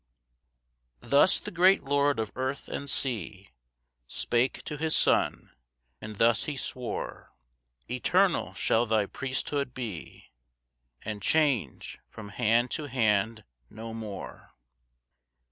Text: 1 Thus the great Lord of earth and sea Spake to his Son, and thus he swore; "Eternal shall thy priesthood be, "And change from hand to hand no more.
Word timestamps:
1 1.01 1.11
Thus 1.11 1.39
the 1.39 1.51
great 1.51 1.83
Lord 1.83 2.17
of 2.19 2.31
earth 2.35 2.67
and 2.67 2.89
sea 2.89 3.51
Spake 4.07 4.63
to 4.63 4.75
his 4.77 4.95
Son, 4.95 5.51
and 6.01 6.15
thus 6.15 6.45
he 6.45 6.57
swore; 6.57 7.35
"Eternal 7.87 8.55
shall 8.55 8.87
thy 8.87 9.05
priesthood 9.05 9.75
be, 9.75 10.31
"And 11.03 11.21
change 11.21 11.99
from 12.07 12.29
hand 12.29 12.71
to 12.71 12.85
hand 12.85 13.43
no 13.69 13.93
more. 13.93 14.55